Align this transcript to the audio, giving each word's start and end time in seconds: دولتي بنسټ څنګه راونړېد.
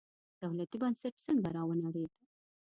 دولتي 0.41 0.77
بنسټ 0.81 1.13
څنګه 1.25 1.49
راونړېد. 1.55 2.11